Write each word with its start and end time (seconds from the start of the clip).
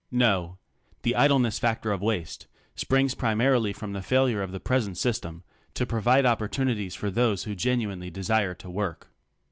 No. 0.09 0.57
The 1.03 1.15
idleness 1.15 1.59
factor 1.59 1.91
of 1.91 2.01
waste 2.01 2.47
springs 2.75 3.13
primarily 3.13 3.71
from 3.71 3.93
the 3.93 4.01
failure 4.01 4.41
of 4.41 4.51
the 4.51 4.59
present 4.59 4.97
system 4.97 5.43
to 5.75 5.85
provide 5.85 6.25
opportunities 6.25 6.95
for 6.95 7.11
those 7.11 7.43
who 7.43 7.53
genuinely 7.53 8.09
desire 8.09 8.55
to 8.55 8.69
work. 8.71 9.09